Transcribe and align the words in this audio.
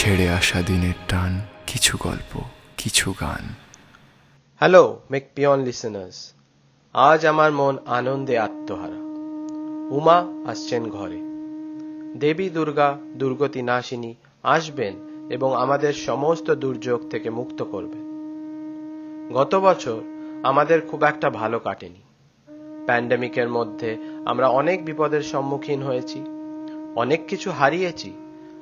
ছেড়ে 0.00 0.30
আসা 0.30 0.62
দিনের 0.62 0.92
টান, 1.08 1.40
কিছু 1.66 1.98
গল্প, 2.00 2.40
কিছু 2.76 3.14
গান। 3.20 3.54
হ্যালো 4.58 5.00
মেক 5.10 5.28
পিয়ন 5.34 5.60
লিসেনার্স। 5.60 6.32
আজ 6.92 7.26
আমার 7.26 7.52
মন 7.52 7.78
আনন্দে 7.86 8.38
আত্মহারা। 8.38 9.00
উমা 9.90 10.50
আসছেন 10.50 10.88
ঘরে। 10.88 11.20
দেবী, 12.18 12.48
দুর্গা, 12.48 12.98
দুর্গতি 13.14 13.62
নাশিনী 13.62 14.14
আসবেন 14.42 14.94
এবং 15.30 15.56
আমাদের 15.56 15.92
সমস্ত 15.92 16.50
দুর্যোগ 16.50 17.10
থেকে 17.10 17.30
মুক্ত 17.30 17.62
করবেন। 17.62 18.04
গত 19.34 19.54
বছর 19.54 20.00
আমাদের 20.42 20.80
খুব 20.80 21.04
একটা 21.04 21.30
ভালো 21.30 21.58
কাটেনি। 21.58 22.02
প্যান্ডেমিকের 22.86 23.48
মধ্যে 23.48 23.96
আমরা 24.26 24.48
অনেক 24.48 24.84
বিপদের 24.84 25.22
সম্মুখীন 25.22 25.82
হয়েছি, 25.82 26.24
অনেক 26.96 27.26
কিছু 27.28 27.50
হারিয়েছি 27.50 28.12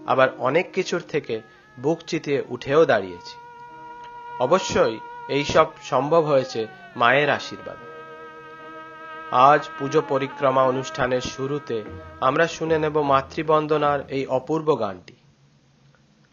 আবার 0.08 0.28
অনেক 0.38 0.66
কিছুর 0.72 1.02
থেকে 1.08 1.34
বুক 1.80 1.98
চিতিয়ে 2.06 2.40
উঠেও 2.48 2.82
দাঁড়িয়েছি। 2.84 3.34
অবশ্যই 4.40 4.96
এই 5.28 5.44
সব 5.44 5.66
সম্ভব 5.82 6.22
হয়েছে 6.22 6.60
মায়ের 6.96 7.30
আশীর্বাদ। 7.30 7.78
আজ 9.50 9.62
পুজো 9.78 10.00
পরিক্রমা 10.08 10.62
অনুষ্ঠানের 10.62 11.24
শুরুতে 11.34 11.76
আমরা 12.20 12.46
শুনে 12.46 12.76
নেব 12.78 12.96
মাতৃবন্দনার 13.02 14.00
এই 14.08 14.24
অপূর্ব 14.38 14.68
গানটি। 14.80 15.16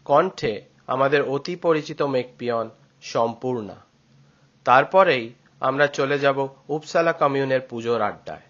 কণ্ঠে 0.04 0.54
আমাদের 0.86 1.20
অতি 1.22 1.54
পরিচিত 1.56 2.00
মেকপিয়ন 2.14 2.66
সম্পূর্ণা। 3.02 3.76
তারপরেই 4.66 5.24
আমরা 5.60 5.86
চলে 5.98 6.16
যাব 6.18 6.38
উপসালা 6.68 7.12
কমিউনের 7.12 7.62
পুজোর 7.70 8.00
আড্ডায়। 8.00 8.46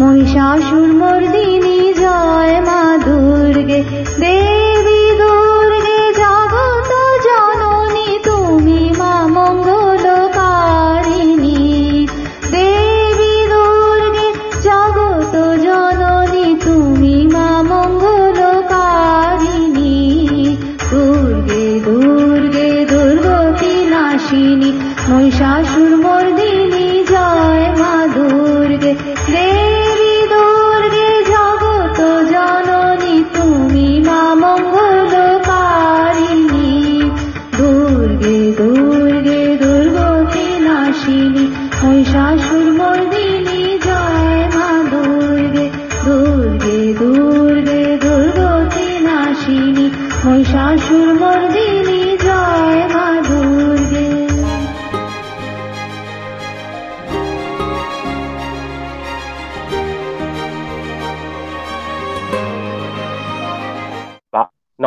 মহিষাসুর 0.00 0.90
মর্দী 0.92 1.53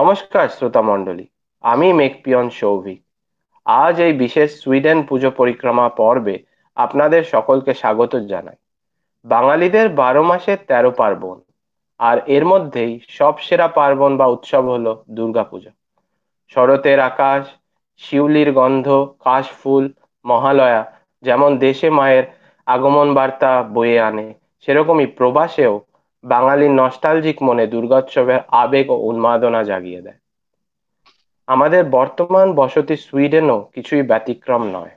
নমস্কার, 0.07 0.47
শ্রোতা 0.57 0.81
মণ্ডলী। 0.89 1.25
আমি 1.63 1.87
মেকপিয়ন 1.99 2.47
সৌভিক। 2.59 2.99
আজ 3.65 3.95
এই 4.05 4.13
বিশেষ 4.23 4.49
সুইডেন 4.61 4.99
পুজো 5.07 5.29
পরিক্রমা 5.39 5.85
পর্বে 5.99 6.35
আপনাদের 6.77 7.21
সকলকে 7.33 7.71
স্বাগত 7.81 8.13
জানাই। 8.31 8.57
বাঙালিদের 9.25 9.87
বারো 10.01 10.23
মাসের 10.23 10.59
তেরো 10.69 10.91
পার্বণ, 10.91 11.37
আর 11.99 12.17
এর 12.35 12.43
মধ্যেই 12.45 12.93
সব 13.17 13.33
সেরা 13.45 13.67
পার্বণ 13.77 14.11
বা 14.17 14.25
উৎসব 14.35 14.63
হলো 14.73 14.91
দুর্গাপূজা। 15.17 15.71
শরতের 16.51 16.99
আকাশ, 17.09 17.43
শিউলির 18.01 18.49
গন্ধ 18.59 18.87
কাশফুল 19.25 19.85
মহালয়া, 20.25 20.81
যেমন 21.23 21.51
দেশে 21.65 21.89
মায়ের 21.89 22.25
আগমন 22.67 23.07
বার্তা 23.13 23.51
বয়ে 23.75 23.97
আনে, 24.07 24.27
সেরকমই 24.63 25.07
প্রবাসেও 25.17 25.73
বাঙালির 26.23 26.71
নস্টালজিক 26.71 27.37
মনে 27.43 27.67
দুর্গোৎসবের 27.67 28.39
আবেগ 28.51 28.89
ও 28.89 28.95
উন্মাদনা 28.95 29.63
জাগিয়ে 29.63 30.01
দেয়। 30.01 30.19
আমাদের 31.47 31.83
বর্তমান 31.85 32.53
বসতি 32.53 32.95
সুইডেনও 32.97 33.69
কিছুই 33.75 34.01
ব্যতিক্রম 34.01 34.63
নয়। 34.63 34.93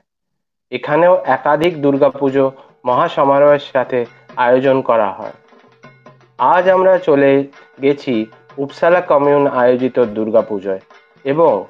এখানেও 0.71 1.23
একাধিক 1.25 1.81
দুর্গাপুজো 1.81 2.51
মহাসমারোহের 2.85 3.59
সাথে 3.59 4.05
আয়োজন 4.35 4.81
করা 4.81 5.09
হয়। 5.11 5.35
আজ 6.39 6.69
আমরা 6.69 6.97
চলে 6.97 7.31
গেছি 7.81 8.25
উপসালা 8.57 9.01
কমিউন 9.01 9.47
আয়োজিত 9.47 9.99
দুর্গাপুজোয় 9.99 10.79
এবং 11.25 11.65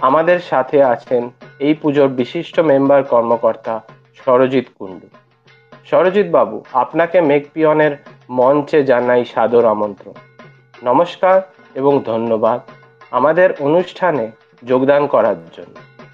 আমাদের 0.00 0.38
সাথে 0.40 0.84
আছেন 0.84 1.30
এই 1.58 1.74
পুজোর 1.74 2.08
বিশিষ্ট 2.08 2.60
মেম্বার 2.60 3.02
কর্মকর্তা 3.02 3.80
সরজিৎ 4.24 4.66
কুণ্ডু। 4.78 5.08
সরজিৎ 5.90 6.30
বাবু, 6.30 6.64
আপনাকে 6.72 7.20
মেকপিয়নের 7.20 7.96
মঞ্চে 8.30 8.84
জানাই 8.84 9.24
সাদর 9.24 9.64
আমন্ত্রণ। 9.64 10.12
নমস্কার 10.82 11.42
এবং 11.74 12.02
ধন্যবাদ 12.04 12.60
আমাদের 13.10 13.50
অনুষ্ঠানে 13.58 14.30
যোগদান 14.64 15.06
করার 15.06 15.36
জন্য। 15.56 16.04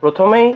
প্রথমেই 0.00 0.54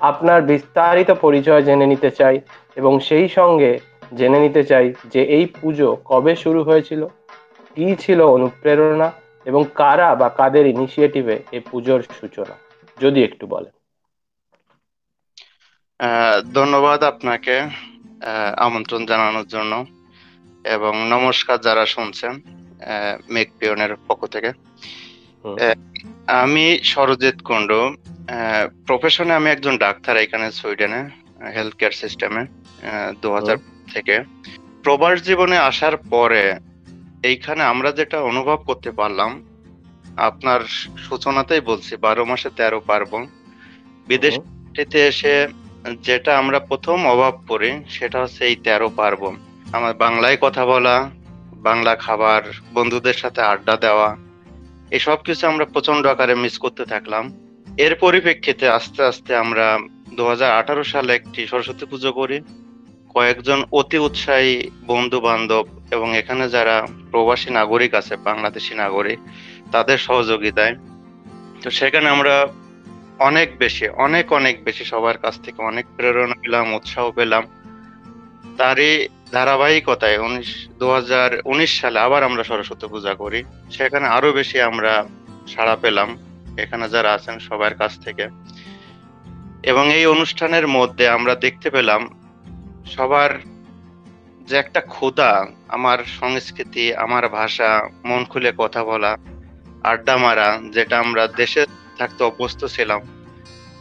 আপনার 0.00 0.42
বিস্তারিত 0.42 1.10
পরিচয় 1.10 1.62
জেনে 1.62 1.86
নিতে 1.86 2.10
চাই 2.10 2.40
এবং 2.76 3.00
সেই 3.00 3.28
সঙ্গে 3.28 3.80
জেনে 4.14 4.40
নিতে 4.40 4.64
চাই 4.64 4.94
যে 5.04 5.24
এই 5.24 5.46
পুজো 5.46 5.96
কবে 6.04 6.36
শুরু 6.36 6.62
হয়েছিল, 6.62 7.06
কি 7.74 7.96
ছিল 7.96 8.22
অনুপ্রেরণা 8.22 9.12
এবং 9.44 9.64
কারা 9.74 10.14
বা 10.14 10.28
কাদের 10.28 10.66
ইনিশিয়েটিভে 10.66 11.42
এই 11.52 11.60
পুজোর 11.60 12.04
সূচনা। 12.20 12.54
যদি 13.00 13.24
একটু 13.24 13.46
বলেন। 13.46 13.72
ধন্যবাদ 16.54 17.02
আপনাকে। 17.02 17.62
আমন্ত্রণ 18.56 19.06
জানানোর 19.06 19.46
জন্য 19.46 19.86
এবং 20.64 20.92
নমস্কার 21.10 21.60
যারা 21.60 21.84
শুনছেন 21.86 22.32
মেকপিয়নের 23.30 23.92
পক্ষ 24.08 24.26
থেকে। 24.26 24.50
আমি 26.26 26.66
সরজিৎ 26.82 27.38
কুণ্ডু। 27.42 27.82
প্রফেশনে 28.86 29.32
আমি 29.34 29.50
একজন 29.50 29.78
ডাক্তার 29.78 30.16
এখানে 30.16 30.46
সুইডেনে 30.52 31.00
হেলথ 31.56 31.74
কেয়ার 31.74 31.92
সিস্টেমে 31.92 32.42
দু 33.22 33.28
হাজার 33.32 33.56
থেকে। 33.94 34.16
প্রবাস 34.82 35.22
জীবনে 35.22 35.56
আসার 35.58 35.96
পরে 35.96 36.42
এইখানে 37.22 37.62
আমরা 37.62 37.90
যেটা 37.92 38.18
অনুভব 38.20 38.56
করতে 38.56 38.90
পারলাম 38.90 39.30
আপনার 40.16 40.60
সূচনাতেই 41.08 41.60
বলছি 41.60 41.96
বারো 41.96 42.24
মাসে 42.24 42.48
তেরো 42.56 42.80
পার্বণ। 42.80 43.26
বিদেশ 44.08 44.34
এসে 44.94 45.48
যেটা 46.06 46.38
আমরা 46.38 46.58
প্রথম 46.60 46.98
অভাব 47.06 47.34
করি 47.50 47.70
সেটা 47.96 48.16
হচ্ছে 48.22 48.42
এই 48.44 48.56
তেরো 48.64 48.88
পার্বণ। 48.98 49.34
আমার 49.72 49.94
বাংলায় 49.94 50.38
কথা 50.40 50.62
বলা, 50.66 50.96
বাংলা 51.68 51.92
খাবার, 51.96 52.42
বন্ধুদের 52.74 53.16
সাথে 53.22 53.40
আড্ডা 53.42 53.74
দেওয়া, 53.76 54.16
এসব 54.90 55.18
কিছু 55.26 55.44
আমরা 55.46 55.64
প্রচণ্ড 55.64 56.02
আকারে 56.06 56.34
মিস 56.34 56.54
করতে 56.58 56.84
থাকলাম। 56.84 57.24
এর 57.84 57.92
পরিপ্রেক্ষিতে 58.04 58.66
আস্তে 58.68 59.00
আস্তে 59.04 59.32
আমরা 59.36 59.66
দু 60.16 60.22
আঠারো 60.60 60.84
সালে 60.84 61.10
একটি 61.14 61.40
সরস্বতী 61.46 61.84
পুজো 61.90 62.10
করি। 62.12 62.38
কয়েকজন 63.14 63.58
অতি 63.72 63.98
উৎসাহী 63.98 64.54
বন্ধু 64.86 65.18
বান্ধব 65.20 65.64
এবং 65.90 66.08
এখানে 66.16 66.44
যারা 66.48 66.76
প্রবাসী 67.10 67.50
নাগরিক 67.58 67.92
আছে, 67.94 68.14
বাংলাদেশি 68.28 68.72
নাগরিক, 68.74 69.18
তাদের 69.72 69.98
সহযোগিতায়। 69.98 70.74
তো 71.62 71.68
সেখানে 71.70 72.08
আমরা 72.08 72.34
অনেক 73.20 73.58
বেশি, 73.58 73.88
অনেক 73.88 74.32
অনেক 74.32 74.64
বেশি 74.64 74.84
সবার 74.84 75.18
কাছ 75.18 75.40
থেকে 75.40 75.62
অনেক 75.62 75.86
প্রেরণা 75.96 76.34
পেলাম, 76.34 76.74
উৎসাহ 76.74 77.10
পেলাম। 77.10 77.44
তারই 78.56 79.08
ধারাবাহিকতায় 79.32 80.18
উনিশ 80.18 80.68
দু 80.68 80.86
সালে 81.66 82.00
আবার 82.00 82.22
আমরা 82.22 82.44
সরস্বতী 82.44 82.86
পূজা 82.86 83.14
করি। 83.14 83.44
সেখানে 83.70 84.08
আরও 84.08 84.32
বেশি 84.32 84.60
আমরা 84.60 85.04
সাড়া 85.48 85.76
পেলাম, 85.76 86.18
এখানে 86.58 86.88
যারা 86.88 87.12
আছেন 87.12 87.38
সবার 87.38 87.74
কাছ 87.74 87.98
থেকে। 88.04 88.28
এবং 89.62 89.94
এই 89.94 90.06
অনুষ্ঠানের 90.06 90.68
মধ্যে 90.68 91.08
আমরা 91.08 91.34
দেখতে 91.34 91.70
পেলাম, 91.70 92.20
সবার 92.96 93.30
যে 94.40 94.56
একটা 94.56 94.80
ক্ষুধা, 94.80 95.46
আমার 95.68 95.98
সংস্কৃতি, 96.20 96.94
আমার 96.94 97.28
ভাষা, 97.28 97.88
মন 98.04 98.24
খুলে 98.24 98.52
কথা 98.58 98.84
বলা, 98.84 99.16
আড্ডা 99.84 100.16
মারা, 100.16 100.58
যেটা 100.72 100.98
আমরা 100.98 101.26
দেশে 101.26 101.66
থাকতে 101.98 102.20
অভ্যস্ত 102.24 102.60
ছিলাম। 102.76 103.00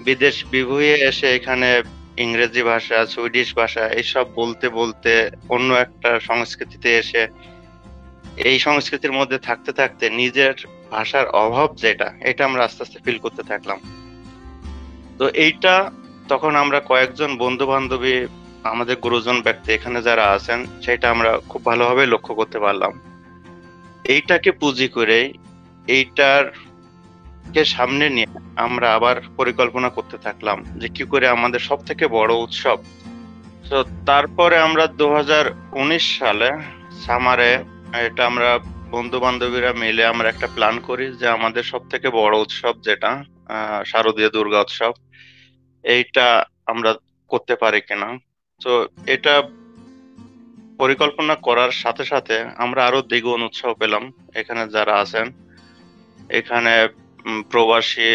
বিদেশ 0.07 0.35
বিভুয়ে 0.51 0.95
এসে 1.09 1.27
এখানে 1.37 1.69
ইংরেজি 2.17 2.63
ভাষা, 2.71 2.97
সুইডিশ 3.05 3.49
ভাষা 3.55 3.83
এইসব 3.99 4.25
বলতে 4.35 4.69
বলতে 4.69 5.11
অন্য 5.49 5.69
একটা 5.85 6.09
সংস্কৃতিতে 6.19 6.89
এসে 6.97 7.23
এই 8.49 8.57
সংস্কৃতির 8.59 9.13
মধ্যে 9.19 9.37
থাকতে 9.47 9.71
থাকতে 9.73 10.05
নিজের 10.21 10.55
ভাষার 10.91 11.27
অভাব 11.43 11.69
যেটা, 11.75 12.07
এটা 12.29 12.41
আমরা 12.45 12.61
আস্তে 12.63 12.81
আস্তে 12.83 12.99
ফিল 13.05 13.17
করতে 13.17 13.43
থাকলাম। 13.43 13.79
তো 15.17 15.25
এইটা 15.45 15.75
তখন 16.27 16.53
আমরা 16.55 16.79
কয়েকজন 16.79 17.31
বন্ধু 17.37 17.65
বান্ধবী 17.65 18.15
আমাদের 18.63 18.95
গুরুজন 18.95 19.37
ব্যক্তি 19.41 19.69
এখানে 19.73 19.99
যারা 20.01 20.25
আছেন, 20.31 20.59
সেটা 20.81 21.07
আমরা 21.09 21.31
খুব 21.51 21.61
ভালোভাবে 21.65 22.03
লক্ষ্য 22.05 22.33
করতে 22.35 22.57
পারলাম। 22.59 22.93
এইটাকে 24.03 24.49
পুঁজি 24.51 24.87
করে 24.87 25.33
এইটার 25.87 26.43
কে 27.53 27.61
সামনে 27.75 28.05
নিয়ে 28.15 28.29
আমরা 28.65 28.87
আবার 28.97 29.15
পরিকল্পনা 29.39 29.89
করতে 29.97 30.17
থাকলাম 30.25 30.57
যে 30.81 30.87
কি 30.95 31.03
করে 31.11 31.25
আমাদের 31.35 31.61
সব 31.69 31.79
থেকে 31.89 32.05
বড় 32.17 32.33
উৎসব। 32.45 32.77
তো 33.69 33.77
তারপরে 34.09 34.55
আমরা 34.67 34.85
দু 34.99 35.07
হাজার 35.17 35.45
উনিশ 35.81 36.05
সালে 36.19 36.49
সামারে 37.05 37.51
এটা 38.07 38.23
আমরা 38.31 38.49
বন্ধু 38.95 39.17
বান্ধবীরা 39.25 39.71
মিলে 39.81 40.03
আমরা 40.11 40.27
একটা 40.29 40.47
প্ল্যান 40.55 40.75
করি 40.87 41.05
যে 41.19 41.27
আমাদের 41.37 41.63
সব 41.71 41.81
থেকে 41.91 42.07
বড় 42.19 42.35
উৎসব 42.43 42.73
যেটা 42.87 43.11
শারদীয় 43.91 44.29
দুর্গা 44.35 44.59
উৎসব, 44.65 44.93
এইটা 45.83 46.27
আমরা 46.71 46.91
করতে 47.31 47.53
পারি 47.61 47.79
কিনা। 47.87 48.09
তো 48.61 48.71
এটা 49.15 49.33
পরিকল্পনা 50.81 51.35
করার 51.47 51.71
সাথে 51.83 52.03
সাথে 52.11 52.35
আমরা 52.63 52.81
আরও 52.87 52.99
দ্বিগুণ 53.09 53.41
উৎসাহ 53.47 53.71
পেলাম। 53.81 54.03
এখানে 54.39 54.63
যারা 54.75 54.93
আছেন, 55.03 55.27
এখানে 56.39 56.73
প্রবাসী 57.51 58.11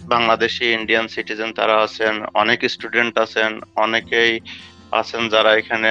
বাংলাদেশি 0.00 0.64
ইন্ডিয়ান 0.78 1.06
সিটিজেন 1.14 1.50
তারা 1.58 1.76
আছেন, 1.86 2.14
অনেক 2.42 2.58
স্টুডেন্ট 2.74 3.14
আছেন, 3.24 3.50
অনেকেই 3.84 4.32
আছেন 5.00 5.22
যারা 5.34 5.50
এখানে 5.60 5.90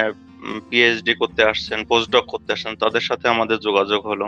পিএইচডি 0.70 1.14
করতে 1.22 1.42
আসছেন 1.52 1.80
পোস্টডক 1.92 2.26
করতে 2.34 2.50
আসছেন, 2.56 2.74
তাদের 2.84 3.04
সাথে 3.10 3.26
আমাদের 3.36 3.58
যোগাযোগ 3.68 4.02
হলো। 4.12 4.28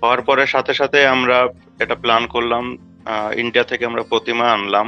হওয়ার 0.00 0.20
পরে 0.28 0.42
সাথে 0.54 0.72
সাথে 0.80 0.98
আমরা 1.14 1.38
এটা 1.82 1.96
প্ল্যান 2.02 2.24
করলাম 2.34 2.64
ইন্ডিয়া 3.42 3.66
থেকে 3.70 3.84
আমরা 3.90 4.02
প্রতিমা 4.12 4.46
আনলাম 4.56 4.86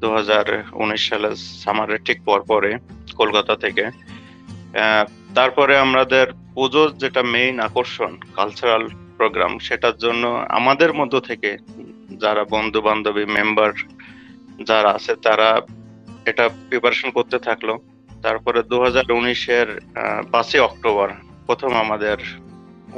দু 0.00 0.08
হাজার 0.16 0.46
উনিশ 0.82 1.02
সালে 1.10 1.30
সামারের 1.64 2.00
ঠিক 2.06 2.18
পর 2.28 2.40
পরে, 2.50 2.70
কলকাতা 3.20 3.54
থেকে। 3.64 3.84
তারপরে 5.36 5.74
আমাদের 5.86 6.26
পুজোর 6.54 6.88
যেটা 7.02 7.22
মেইন 7.34 7.56
আকর্ষণ 7.68 8.12
কালচারাল 8.36 8.84
প্রোগ্রাম 9.18 9.52
সেটার 9.66 9.96
জন্য 10.04 10.24
আমাদের 10.58 10.90
মধ্য 11.00 11.14
থেকে 11.28 11.50
যারা 12.22 12.42
বন্ধু 12.54 12.80
বান্ধবী 12.86 13.24
মেম্বার 13.36 13.70
যারা 14.70 14.90
আছে, 14.96 15.12
তারা 15.26 15.48
এটা 16.30 16.44
প্রিপারেশন 16.68 17.08
করতে 17.16 17.36
থাকল। 17.46 17.68
তারপরে 18.24 18.60
দু 18.70 18.76
হাজার 18.84 19.06
উনিশের 19.18 19.68
পাঁচই 20.32 20.60
অক্টোবর 20.68 21.08
প্রথম 21.46 21.70
আমাদের 21.84 22.18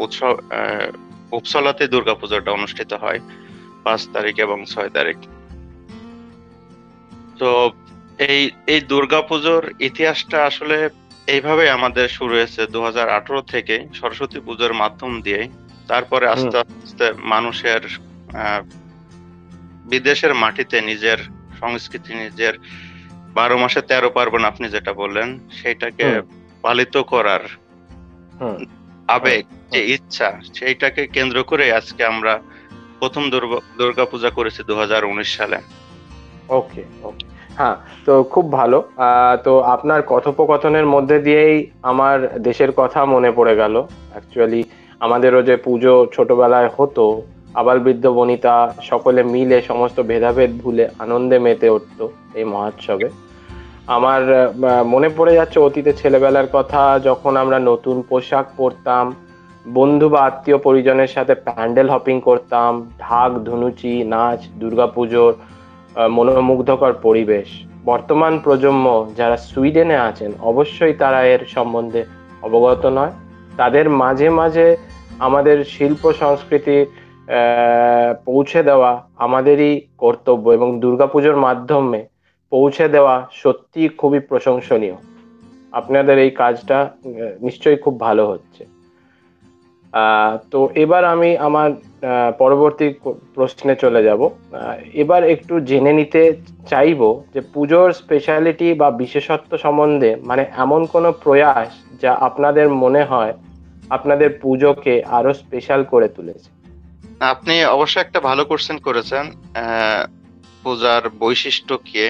উৎসব 0.05 0.35
উপসালাতে 1.39 1.85
দুর্গাপূজাটা 1.95 2.51
অনুষ্ঠিত 2.59 2.93
হয়, 3.03 3.21
পাঁচ 3.85 4.01
তারিখ 4.15 4.35
এবং 4.47 4.59
ছয় 4.73 4.91
তারিখ। 4.97 5.19
তো 7.41 7.51
এই 8.31 8.43
এই 8.73 8.81
দুর্গাপুজোর 8.93 9.65
ইতিহাসটা 9.89 10.39
আসলে 10.51 10.77
এইভাবে 11.35 11.65
আমাদের 11.77 12.07
শুরু 12.17 12.33
হয়েছে। 12.39 12.61
দু 12.75 12.81
হাজার 12.89 13.07
আঠারো 13.19 13.41
থেকে 13.55 13.77
সরস্বতী 14.01 14.39
পুজোর 14.47 14.73
মাধ্যম 14.83 15.13
দিয়ে 15.27 15.43
তারপরে 15.91 16.27
আস্তে 16.27 16.59
আস্তে 16.59 17.13
মানুষের 17.19 17.83
বিদেশের 19.85 20.35
মাটিতে 20.35 20.77
নিজের 20.81 21.19
সংস্কৃতি 21.61 22.13
নিজের 22.15 22.55
বারো 23.35 23.57
মাসে 23.59 23.81
তেরো 23.81 24.11
পার্বণ 24.11 24.43
আপনি 24.45 24.67
যেটা 24.69 24.93
বললেন 24.93 25.29
সেটাকে 25.51 26.07
পালিত 26.63 26.95
করার 27.13 27.43
আবেগ 29.09 29.45
যে 29.71 29.81
ইচ্ছা 29.95 30.29
সেইটাকে 30.55 31.03
কেন্দ্র 31.07 31.45
করে 31.45 31.73
আজকে 31.73 32.03
আমরা 32.05 32.33
প্রথম 32.99 33.31
দুর্গা 33.31 33.59
দুর্গাপূজা 33.79 34.31
করেছি 34.31 34.61
দু 34.67 34.75
হাজার 34.77 35.03
উনিশ 35.05 35.31
সালে। 35.37 35.59
ওকে 36.49 36.83
ওকে। 37.03 37.25
হ্যাঁ 37.57 37.77
তো 38.07 38.13
খুব 38.23 38.53
ভালো। 38.53 38.79
আহ, 38.97 39.37
তো 39.37 39.53
আপনার 39.75 40.01
কথোপকথনের 40.03 40.87
মধ্যে 40.87 41.17
দিয়েই 41.19 41.57
আমার 41.83 42.17
দেশের 42.39 42.71
কথা 42.73 43.01
মনে 43.05 43.31
পড়ে 43.33 43.55
গেল। 43.57 43.75
অ্যাকচুয়ালি 44.11 44.63
আমাদেরও 45.01 45.41
যে 45.49 45.55
পুজো 45.65 45.95
ছোটবেলায় 46.15 46.71
হতো, 46.77 47.05
আবাল 47.61 47.79
বৃদ্ধ 47.85 48.05
বনিতা 48.19 48.55
সকলে 48.91 49.21
মিলে 49.33 49.59
সমস্ত 49.71 49.99
ভেদাভেদ 50.11 50.51
ভুলে 50.63 50.85
আনন্দে 51.05 51.37
মেতে 51.45 51.69
উঠতো 51.77 52.05
এই 52.39 52.47
মহোৎসবে। 52.53 53.09
আমার 53.97 54.23
মনে 54.93 55.09
পড়ে 55.17 55.33
যাচ্ছে 55.39 55.59
অতীতে 55.67 55.93
ছেলেবেলার 56.01 56.49
কথা, 56.57 56.83
যখন 57.09 57.33
আমরা 57.43 57.59
নতুন 57.71 57.97
পোশাক 58.09 58.47
পরতাম, 58.59 59.07
বন্ধু 59.67 60.07
বা 60.13 60.21
আত্মীয় 60.29 60.59
পরিজনের 60.67 61.11
সাথে 61.17 61.35
প্যান্ডেল 61.47 61.89
হপিং 61.95 62.17
করতাম, 62.29 62.73
ঢাক, 63.05 63.31
ধুনুচি, 63.49 63.95
নাচ, 64.15 64.41
দুর্গাপুজোর 64.61 65.33
মনোমুগ্ধকর 66.17 66.93
পরিবেশ। 67.07 67.49
বর্তমান 67.91 68.33
প্রজন্ম 68.45 68.87
যারা 69.19 69.37
সুইডেনে 69.49 69.97
আছেন, 70.09 70.31
অবশ্যই 70.51 70.95
তারা 71.03 71.21
এর 71.35 71.43
সম্বন্ধে 71.55 72.03
অবগত 72.47 72.83
নয়। 72.99 73.15
তাদের 73.57 73.91
মাঝে 73.91 74.29
মাঝে 74.31 74.77
আমাদের 75.19 75.65
শিল্প 75.65 76.13
সংস্কৃতি 76.13 76.87
পৌঁছে 78.25 78.63
দেওয়া 78.63 79.09
আমাদেরই 79.17 79.81
কর্তব্য 79.99 80.51
এবং 80.51 80.81
দুর্গাপুজোর 80.81 81.37
মাধ্যমে 81.37 82.01
পৌঁছে 82.51 82.89
দেওয়া 82.89 83.29
সত্যি 83.33 83.89
খুবই 83.89 84.21
প্রশংসনীয়। 84.21 84.97
আপনাদের 85.73 86.19
এই 86.19 86.31
কাজটা 86.31 86.91
নিশ্চয়ই 87.41 87.77
খুব 87.77 88.01
ভালো 88.01 88.27
হচ্ছে। 88.27 88.63
তো 90.51 90.69
এবার 90.75 91.05
আমি 91.05 91.37
আমার 91.37 91.71
পরবর্তী 92.39 92.95
প্রশ্নে 93.35 93.75
চলে 93.77 94.01
যাব। 94.03 94.31
এবার 94.93 95.25
একটু 95.25 95.61
জেনে 95.61 95.93
নিতে 95.93 96.23
চাইব 96.71 97.01
যে 97.35 97.41
পুজোর 97.41 97.93
স্পেশালিটি 97.93 98.75
বা 98.75 98.91
বিশেষত্ব 98.91 99.59
সম্বন্ধে 99.59 100.17
মানে 100.17 100.47
এমন 100.57 100.87
কোনো 100.87 101.13
প্রয়াস 101.13 102.01
যা 102.03 102.13
আপনাদের 102.13 102.69
মনে 102.69 103.05
হয় 103.05 103.33
আপনাদের 103.91 104.31
পুজোকে 104.43 105.03
আরও 105.03 105.35
স্পেশাল 105.35 105.85
করে 105.85 106.09
তুলেছে? 106.09 106.49
আপনি 107.21 107.65
অবশ্যই 107.65 108.01
একটা 108.01 108.21
ভালো 108.21 108.45
কোশ্চেন 108.45 108.79
করেছেন 108.79 109.25
পূজার 110.63 111.03
বৈশিষ্ট্য 111.19 111.79
কি? 111.79 112.09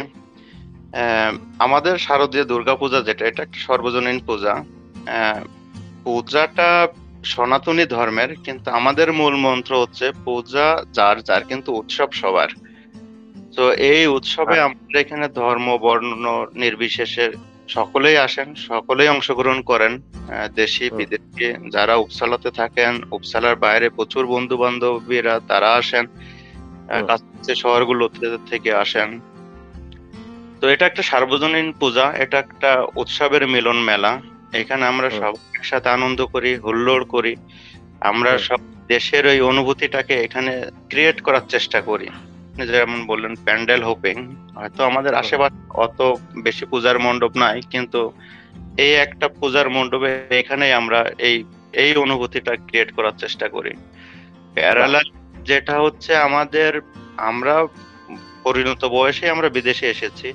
আমাদের 1.59 1.99
শারদীয় 1.99 2.45
দুর্গাপূজা 2.45 3.01
যেটা, 3.01 3.27
এটা 3.27 3.43
একটা 3.43 3.59
সর্বজনীন 3.59 4.21
পূজা। 4.27 4.55
পূজাটা 6.05 6.89
সনাতনী 7.25 7.87
ধর্মের 7.87 8.35
কিন্তু 8.45 8.71
আমাদের 8.71 9.13
মূল 9.13 9.37
মন্ত্র 9.37 9.83
হচ্ছে 9.83 10.13
পূজা 10.25 10.85
যার 10.93 11.23
যার 11.23 11.45
কিন্তু 11.45 11.73
উৎসব 11.73 12.13
সবার। 12.13 12.49
তো 13.57 13.73
এই 13.73 14.07
উৎসবে 14.07 14.61
আমাদের 14.61 15.01
এখানে 15.01 15.29
ধর্ম 15.29 15.79
বর্ণ 15.79 16.47
নির্বিশেষে 16.55 17.33
সকলেই 17.69 18.19
আসেন 18.19 18.55
সকলেই 18.55 19.09
অংশগ্রহণ 19.09 19.63
করেন। 19.63 20.01
দেশি। 20.55 20.91
বিদেশি 20.91 21.71
যারা 21.71 21.95
উপসালাতে 21.97 22.51
থাকেন 22.51 23.01
উপসালার 23.13 23.57
বাইরে 23.57 23.89
প্রচুর 23.89 24.27
বন্ধু 24.27 24.57
বান্ধবীরা 24.57 25.41
তারা 25.49 25.75
আসেন। 25.75 26.07
কাছে 27.07 27.55
শহরগুলো 27.55 28.09
থেকে 28.47 28.75
আসেন। 28.75 29.21
তো 30.61 30.69
এটা 30.69 30.87
একটা 30.87 31.03
সার্বজনীন 31.03 31.73
পূজা 31.73 32.13
এটা 32.13 32.39
একটা 32.39 32.87
উৎসবের 32.97 33.49
মিলন 33.49 33.77
মেলা। 33.77 34.21
এখানে 34.53 34.87
আমরা। 34.87 35.11
সব 35.11 35.35
একসাথে 35.55 35.89
আনন্দ 35.89 36.27
করি 36.27 36.57
হুল্লোড় 36.57 37.05
করি। 37.05 37.37
আমরা 38.01 38.39
সব 38.39 38.61
দেশের 38.89 39.27
ওই 39.27 39.41
অনুভূতিটাকে 39.41 40.15
এখানে 40.21 40.71
ক্রিয়েট 40.89 41.21
করার 41.21 41.41
চেষ্টা 41.49 41.81
করি। 41.81 42.09
যেমন 42.73 43.07
বললেন 43.07 43.35
প্যান্ডেল 43.45 43.83
হোপিং 43.85 44.37
হয়তো 44.55 44.85
আমাদের। 44.85 45.15
আশেপাশে 45.15 45.57
অত 45.69 46.15
বেশি 46.43 46.65
পূজার 46.65 46.99
মণ্ডপ 46.99 47.37
নাই 47.37 47.61
কিন্তু 47.71 48.13
এই 48.79 48.95
একটা 48.95 49.29
পূজার 49.29 49.71
মণ্ডপে 49.71 50.25
এখানেই 50.31 50.73
আমরা 50.73 51.11
এই 51.19 51.45
এই 51.73 51.97
অনুভূতিটা 51.97 52.57
ক্রিয়েট 52.57 52.93
করার 52.93 53.13
চেষ্টা 53.19 53.49
করি। 53.49 53.71
প্যারালাল 54.55 55.05
যেটা 55.45 55.81
হচ্ছে 55.81 56.17
আমাদের 56.17 56.81
আমরা 57.17 57.67
পরিণত 58.43 58.85
বয়সে 58.85 59.31
আমরা 59.31 59.49
বিদেশে 59.49 59.91
এসেছি। 59.91 60.33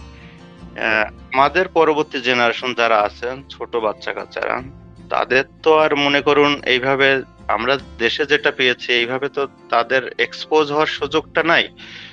আমাদের 1.33 1.65
পরবর্তী 1.77 2.17
জেনারেশন 2.27 2.73
যারা 2.73 2.97
আছেন, 3.07 3.35
ছোট 3.49 3.71
বাচ্চা 3.75 4.11
কাচ্চারা, 4.13 4.57
তাদের 5.09 5.43
তো 5.63 5.71
আর 5.83 5.91
মনে 5.95 6.21
করুন 6.21 6.51
এইভাবে 6.73 7.09
আমরা 7.55 7.73
দেশে 8.03 8.23
যেটা 8.25 8.51
পেয়েছি, 8.51 8.87
এইভাবে 8.93 9.27
তো 9.29 9.41
তাদের 9.69 10.01
এক্সপোজ 10.25 10.65
হওয়ার 10.71 10.95
সুযোগটা 10.99 11.43
নাই। 11.43 11.65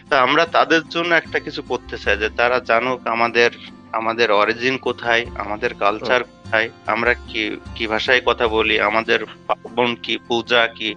তা 0.08 0.14
আমরা 0.26 0.44
তাদের 0.56 0.82
জন্য 0.88 1.10
একটা 1.14 1.38
কিছু 1.38 1.60
করতে 1.70 1.96
চাই 1.98 2.16
যে 2.22 2.28
তারা 2.40 2.58
জানুক 2.70 2.98
আমাদের 3.06 3.50
আমাদের 3.92 4.28
অরিজিন 4.32 4.76
কোথায়, 4.78 5.22
আমাদের 5.38 5.70
কালচার 5.74 6.20
কোথায়, 6.24 6.68
আমরা 6.86 7.12
কি 7.28 7.42
কি 7.74 7.84
ভাষায় 7.86 8.22
কথা 8.28 8.46
বলি, 8.48 8.80
আমাদের 8.80 9.20
পার্বণ 9.48 9.90
কি, 10.04 10.14
পূজা 10.28 10.62
কি, 10.66 10.90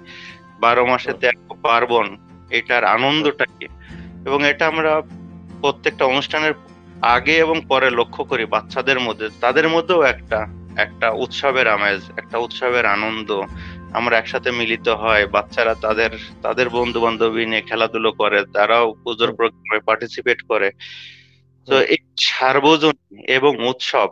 বারো 0.60 0.86
মাসে 0.86 1.12
তেরো 1.22 1.54
পার্বণ, 1.66 2.08
এটার 2.50 2.84
আনন্দটা 2.96 3.46
কি? 3.56 3.66
এবং 4.26 4.40
এটা 4.52 4.68
আমরা 4.68 5.02
প্রত্যেকটা 5.62 6.06
অনুষ্ঠানের 6.06 6.54
আগে 7.02 7.38
এবং 7.38 7.62
পরে 7.68 7.90
লক্ষ্য 7.90 8.24
করি 8.24 8.46
বাচ্চাদের 8.46 9.00
মধ্যে 9.00 9.30
তাদের 9.42 9.70
মধ্যেও 9.70 10.02
একটা 10.02 10.48
একটা 10.78 11.10
উৎসবের 11.10 11.68
আমেজ 11.68 12.02
একটা 12.18 12.38
উৎসবের 12.38 12.86
আনন্দ। 12.86 13.42
আমরা 13.94 14.18
একসাথে 14.18 14.52
মিলিত 14.52 14.90
হয় 14.90 15.28
বাচ্চারা 15.28 15.76
তাদের 15.76 16.10
তাদের 16.42 16.70
বন্ধু 16.70 17.02
বান্ধবী 17.02 17.46
নিয়ে 17.46 17.62
খেলাধুলো 17.62 18.12
করে 18.12 18.46
তারাও 18.54 18.94
পুজোর 19.04 19.36
প্রোগ্রামে 19.36 19.80
পার্টিসিপেট 19.80 20.42
করে। 20.42 20.72
তো 21.66 21.82
এই 21.82 21.98
সার্বজনীন 22.20 23.26
এবং 23.28 23.68
উৎসব 23.68 24.10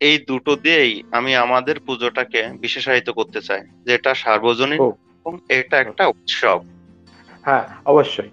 এই 0.00 0.18
দুটো 0.18 0.56
দিয়েই 0.56 1.02
আমি 1.12 1.36
আমাদের 1.36 1.80
পুজোটাকে 1.80 2.48
বিশেষায়িত 2.60 3.10
করতে 3.10 3.40
চাই। 3.40 3.60
যেটা 3.84 4.14
সার্বজনীন 4.14 4.84
এবং 4.86 5.38
এটা 5.48 5.78
একটা 5.78 6.06
উৎসব। 6.06 6.60
হ্যাঁ 7.42 7.64
অবশ্যই। 7.86 8.28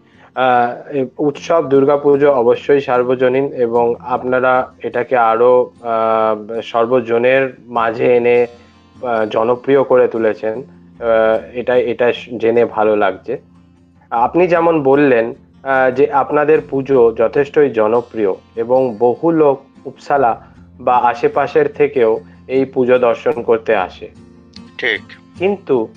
উৎসব 1.17 1.70
দুর্গাপুজো 1.70 2.32
অবশ্যই 2.32 2.82
সার্বজনীন 2.82 3.53
এবং 3.53 3.96
আপনারা 4.00 4.72
এটাকে 4.84 5.17
আরও 5.17 5.72
সর্বজনের 6.63 7.53
মাঝে 7.67 8.15
এনে 8.15 8.48
জনপ্রিয় 9.32 9.84
করে 9.84 10.08
তুলেছেন। 10.08 10.63
এটা 11.53 11.75
এটা 11.75 12.13
জেনে 12.38 12.65
ভালো 12.65 12.96
লাগছে। 12.96 13.38
আপনি 14.12 14.48
যেমন 14.48 14.84
বললেন 14.84 15.34
যে 15.96 16.12
আপনাদের 16.12 16.60
পুজো 16.70 17.13
যথেষ্টই 17.17 17.70
জনপ্রিয় 17.70 18.34
এবং 18.56 18.96
বহু 19.00 19.32
লোক 19.32 19.58
উপসালা 19.86 20.32
বা 20.79 20.96
আশেপাশের 20.98 21.67
থেকেও 21.67 22.20
এই 22.48 22.65
পুজো 22.65 22.98
দর্শন 22.98 23.36
করতে 23.44 23.75
আসে। 23.75 24.08
ঠিক। 24.77 25.01
কিন্তু 25.38 25.88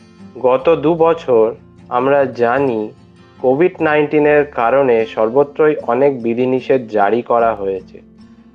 গত 0.42 0.66
দু 0.74 0.94
বছর 0.94 1.54
আমরা 1.88 2.24
জানি 2.24 2.92
কোভিড 3.40 3.82
নাইন্টিনের 3.82 4.46
কারণে 4.46 5.06
সর্বত্রই 5.06 5.76
অনেক 5.76 6.22
বিধিনিষেধ 6.22 6.88
জারি 6.88 7.22
করা 7.22 7.54
হয়েছে। 7.54 8.00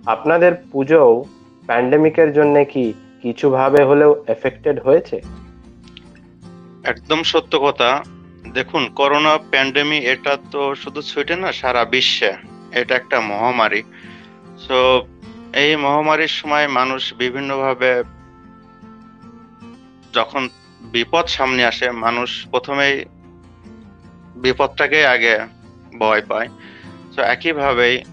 আপনাদের 0.05 0.51
পুজোও 0.71 1.25
প্যান্ডেমিকের 1.65 2.33
জন্য 2.33 2.65
কি 2.65 2.93
কিছু 3.21 3.49
ভাবে 3.49 3.83
হলেও 3.83 4.23
এফেক্টেড 4.27 4.79
হয়েছে? 4.79 5.21
একদম 6.83 7.23
সত্য 7.23 7.59
কথা। 7.63 8.03
দেখুন, 8.53 8.89
করোনা 8.95 9.37
প্যান্ডেমিক 9.37 10.03
এটা 10.03 10.37
তো 10.51 10.75
শুধু 10.75 11.01
সুইডেন 11.01 11.39
না, 11.39 11.51
সারা 11.51 11.85
বিশ্বে। 11.85 12.33
এটা 12.71 12.95
একটা 12.95 13.21
মহামারী। 13.21 13.83
সো, 14.57 15.07
এই 15.53 15.75
মহামারীর 15.75 16.27
সময় 16.27 16.67
মানুষ 16.67 17.13
বিভিন্নভাবে 17.13 18.03
যখন 20.13 20.49
বিপদ 20.81 21.25
সামনে 21.25 21.65
আসে, 21.65 21.91
মানুষ 21.91 22.47
প্রথমেই 22.51 23.05
বিপদটাকে 24.35 25.07
আগে 25.07 25.39
ভয় 25.99 26.21
পায়। 26.21 26.49
তো 27.15 27.21
একইভাবেই 27.21 28.03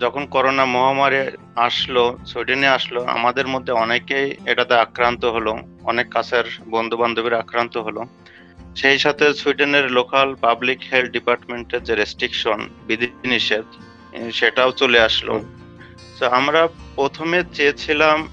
যখন 0.00 0.26
করোনা 0.26 0.64
মহামারী 0.64 1.16
আসলো 1.56 2.18
সুইডেনে 2.26 2.68
আসলো 2.68 3.04
আমাদের 3.04 3.46
মধ্যে 3.46 3.72
অনেকেই 3.72 4.36
এটাতে 4.46 4.74
আক্রান্ত 4.74 5.24
হলো 5.24 5.58
অনেক 5.82 6.10
কাছের 6.10 6.44
বন্ধু 6.68 6.96
বান্ধবীরা 6.96 7.38
আক্রান্ত 7.38 7.76
হলো। 7.76 8.04
সেই 8.76 8.98
সাথে 8.98 9.34
সুইডেনের 9.34 9.90
লোকাল 9.90 10.34
পাবলিক 10.34 10.78
হেলথ 10.92 11.10
ডিপার্টমেন্টের 11.10 11.82
যে 11.82 11.94
রেস্ট্রিকশন 11.94 12.68
বিধিনিষেধ 12.86 13.64
সেটাও 14.32 14.70
চলে 14.72 15.00
আসলো। 15.00 15.42
তো 16.18 16.28
আমরা 16.28 16.68
প্রথমে 16.96 17.42
চেয়েছিলাম 17.54 18.28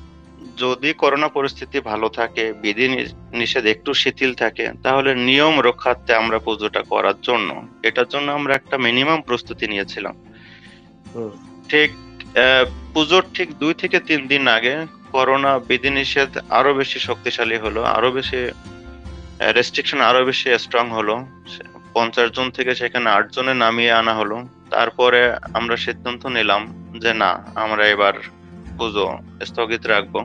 যদি 0.64 0.90
করোনা 1.02 1.28
পরিস্থিতি 1.38 1.78
ভালো 1.90 2.08
থাকে 2.20 2.44
বিধি 2.64 2.86
নিষেধ 3.40 3.66
একটু 3.74 3.92
শিথিল 4.02 4.32
থাকে 4.44 4.66
তাহলে 4.84 5.12
নিয়ম 5.28 5.56
রক্ষার্থে 5.68 6.12
আমরা 6.22 6.38
পুজোটা 6.46 6.82
করার 6.92 7.18
জন্য। 7.28 7.50
এটার 7.88 8.08
জন্য 8.14 8.28
আমরা 8.38 8.54
একটা 8.56 8.76
মিনিমাম 8.86 9.20
প্রস্তুতি 9.30 9.66
নিয়েছিলাম। 9.74 10.16
ঠিক 11.72 11.90
পুজোর 12.94 13.24
ঠিক 13.36 13.48
দুই 13.62 13.74
থেকে 13.82 13.98
তিন 14.10 14.22
দিন 14.32 14.44
আগে 14.58 14.74
করোনা 15.16 15.52
বিধিনিষেধ 15.70 16.32
আরও 16.60 16.72
বেশি 16.80 17.00
শক্তিশালী 17.08 17.58
হলো 17.66 17.82
আরও 17.96 18.10
বেশি 18.18 18.40
রেস্ট্রিকশন 19.58 20.00
আরও 20.10 20.22
বেশি 20.30 20.48
স্ট্রং 20.64 20.86
হলো। 20.98 21.16
পঞ্চাশ 21.96 22.28
জন 22.38 22.48
থেকে 22.58 22.72
সেখানে 22.82 23.08
আট 23.18 23.26
জনে 23.36 23.54
নামিয়ে 23.64 23.94
আনা 24.00 24.14
হলো। 24.20 24.38
তারপরে 24.74 25.22
আমরা 25.58 25.76
সিদ্ধান্ত 25.86 26.24
নিলাম 26.38 26.62
যে 27.04 27.12
না 27.22 27.32
আমরা 27.64 27.84
এবার 27.94 28.16
পুজো 28.78 29.06
স্থগিত 29.50 29.84
রাখব। 29.94 30.16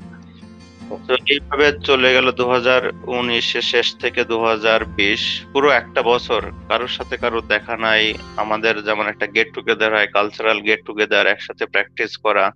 তো 0.89 1.15
এইভাবে 1.27 1.67
চলে 1.89 2.13
গেল 2.13 2.27
দু 2.31 2.45
হাজার 2.51 2.83
উনিশের 3.07 3.63
শেষ 3.63 3.87
থেকে 3.97 4.25
দু 4.25 4.39
হাজার 4.45 4.85
বিশ। 4.85 5.23
পুরো 5.53 5.69
একটা 5.71 6.03
বছর 6.03 6.43
কারোর 6.69 6.89
সাথে 6.89 7.17
কারোর 7.17 7.45
দেখা 7.47 7.77
নাই। 7.77 8.15
আমাদের 8.37 8.75
যেমন 8.83 9.07
একটা 9.07 9.27
গেট 9.27 9.49
টুগেদার 9.55 9.95
হয় 9.95 10.07
কালচারাল 10.07 10.61
গেট 10.61 10.81
টুগেদার 10.87 11.27
একসাথে 11.27 11.67
প্র্যাকটিস 11.67 12.17
করা, 12.17 12.53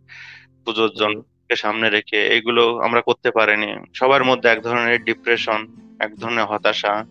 পুজোর 0.64 0.90
জনকে 0.99 1.56
সামনে 1.56 1.90
রেখে, 1.90 2.21
এগুলো 2.26 2.78
আমরা 2.78 3.00
করতে 3.00 3.30
পারিনি। 3.30 3.71
সবার 3.95 4.25
মধ্যে 4.25 4.49
এক 4.49 4.62
ধরনের 4.62 5.04
ডিপ্রেশন 5.04 5.61
এক 6.00 6.16
ধরনের 6.16 6.45
হতাশা 6.45 7.04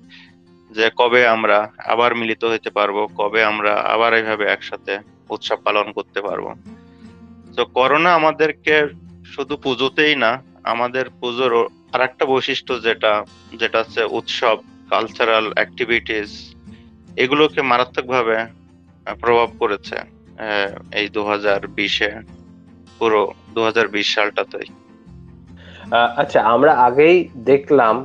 যে 0.72 0.90
কবে 0.98 1.28
আমরা 1.28 1.58
আবার 1.86 2.16
মিলিত 2.16 2.44
হতে 2.46 2.70
পারব, 2.70 2.98
কবে 3.18 3.44
আমরা 3.44 3.74
আবার 3.74 4.14
এইভাবে 4.14 4.46
একসাথে 4.46 4.94
উৎসব 5.30 5.58
পালন 5.64 5.92
করতে 5.92 6.22
পারব। 6.22 6.46
তো 7.56 7.66
করোনা 7.66 8.14
আমাদেরকে 8.14 8.76
শুধু 9.26 9.58
পুজোতেই 9.58 10.16
না 10.16 10.32
আমাদের 10.74 11.06
পুজোর 11.20 11.54
আর 11.94 12.02
একটা 12.08 12.24
বৈশিষ্ট্য 12.32 12.74
যেটা 12.88 13.14
যেটা 13.62 13.78
হচ্ছে 13.82 14.02
উৎসব 14.18 14.58
কালচারাল 14.92 15.46
অ্যাক্টিভিটিস 15.58 16.32
এগুলোকে 17.24 17.60
মারাত্মকভাবে 17.72 18.38
প্রভাব 19.22 19.50
করেছে 19.60 19.98
এই 21.00 21.08
দু 21.16 21.22
হাজার 21.32 21.60
বিশে, 21.78 22.12
পুরো 23.00 23.22
দু 23.54 23.62
হাজার 23.68 23.86
বিশ 23.88 24.08
সালটাতেই। 24.16 24.68
আচ্ছা 26.22 26.40
আমরা 26.54 26.72
আগেই 26.88 27.18
দেখলাম 27.52 27.96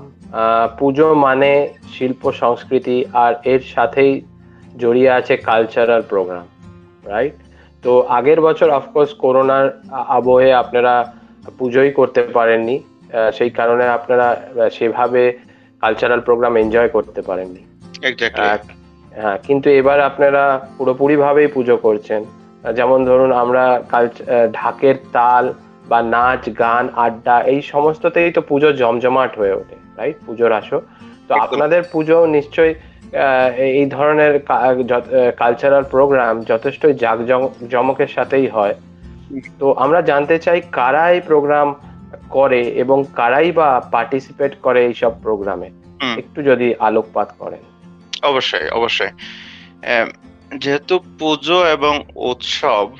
পুজো 0.79 1.09
মানে 1.27 1.51
শিল্প, 1.95 2.23
সংস্কৃতি, 2.43 2.97
আর 3.23 3.33
এর 3.53 3.63
সাথেই 3.75 4.13
জড়িয়ে 4.83 5.11
আছে 5.19 5.35
কালচারাল 5.49 6.03
প্রোগ্রাম 6.13 6.47
রাইট 7.13 7.37
তো 7.85 7.93
আগের 8.19 8.41
বছর 8.47 8.69
অফকোর্স 8.71 9.11
করোনার 9.25 9.67
আবহে 10.17 10.51
আপনারা 10.63 10.95
পুজোই 11.59 11.91
করতে 11.91 12.21
পারেননি 12.29 12.77
সেই 13.33 13.51
কারণে 13.51 13.85
আপনারা 13.89 14.27
সেভাবে 14.71 15.23
কালচারাল 15.83 16.21
প্রোগ্রাম 16.21 16.55
এনজয় 16.57 16.89
করতে 16.89 17.21
পারেননি। 17.23 17.63
হ্যাঁ 19.13 19.39
কিন্তু 19.43 19.69
এবার 19.71 19.99
আপনারা 20.01 20.43
পুরোপুরি 20.79 21.17
ভাবেই 21.17 21.49
পুজো 21.49 21.77
করছেন। 21.77 22.21
যেমন 22.75 22.99
ধরুন 23.05 23.31
আমরা 23.35 23.65
ঢাকের 24.53 24.97
তাল 25.13 25.45
বা 25.89 25.99
নাচ 26.09 26.43
গান 26.59 26.85
আড্ডা 26.97 27.37
এই 27.45 27.61
সমস্ততেই 27.65 28.31
তো 28.33 28.41
পুজো 28.41 28.69
জমজমাট 28.73 29.33
হয়ে 29.39 29.55
ওঠে 29.55 29.77
রাইট 29.97 30.19
পুজোর 30.27 30.53
আসো 30.53 30.79
তো 31.29 31.33
আপনাদের 31.47 31.81
পুজো 31.93 32.17
নিশ্চয়ই 32.29 32.73
আহ, 32.75 33.49
এই 33.75 33.87
ধরনের 33.87 34.33
কালচারাল 35.39 35.85
প্রোগ্রাম 35.85 36.35
যথেষ্ট 36.43 36.83
জাঁকজমকের 37.03 38.09
সাথেই 38.09 38.47
হয়। 38.49 38.75
তো 39.59 39.73
আমরা 39.73 40.01
জানতে 40.01 40.39
চাই 40.39 40.61
কারা 40.73 41.11
এই 41.11 41.21
প্রোগ্রাম 41.21 41.75
করে 42.31 42.63
এবং 42.63 43.05
কারাই 43.17 43.53
বা 43.53 43.89
পার্টিসিপেট 43.93 44.55
করে 44.55 44.87
এইসব 44.87 45.23
প্রোগ্রামে। 45.23 45.71
একটু 46.19 46.43
যদি 46.43 46.75
আলোকপাত 46.79 47.35
করেন। 47.39 47.61
অবশ্যই 48.23 48.69
অবশ্যই। 48.69 49.09
যেহেতু 50.59 51.01
পুজো 51.19 51.67
এবং 51.67 52.05
উৎসব 52.15 52.91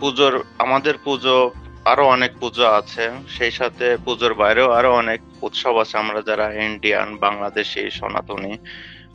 পুজোর 0.00 0.44
আমাদের 0.58 0.94
পুজো 1.04 1.50
আরও 1.84 2.06
অনেক 2.06 2.30
পুজো 2.40 2.66
আছে। 2.66 3.10
সেই 3.28 3.50
সাথে 3.50 3.96
পুজোর 4.04 4.34
বাইরেও 4.34 4.70
আরও 4.70 4.94
অনেক 4.94 5.20
উৎসব 5.42 5.78
আছে। 5.78 5.98
আমরা 5.98 6.22
যারা 6.22 6.52
ইন্ডিয়ান 6.52 7.16
বাংলাদেশি 7.16 7.90
সনাতনী 7.90 8.56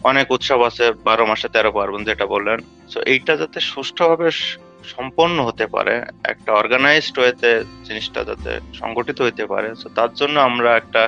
অনেক 0.04 0.32
উৎসব 0.32 0.62
আছে। 0.62 0.92
বারো 0.92 1.26
মাসে 1.26 1.48
তেরো 1.50 1.72
পার্বণ 1.72 2.04
যেটা 2.04 2.26
বললেন। 2.26 2.60
তো 2.94 3.02
এইটা 3.02 3.38
যাতে 3.38 3.60
সুষ্ঠুভাবে 3.60 4.30
সম্পন্ন 4.94 5.38
হতে 5.48 5.66
পারে, 5.76 5.96
একটা 6.34 6.50
অর্গানাইজড 6.62 7.16
ওয়েতে 7.20 7.52
জিনিসটা 7.88 8.20
যাতে 8.30 8.52
সংগঠিত 8.82 9.18
হইতে 9.26 9.44
পারে। 9.52 9.70
তো 9.82 9.88
তার 9.98 10.12
জন্য 10.20 10.36
আমরা 10.50 10.70
একটা 10.82 11.04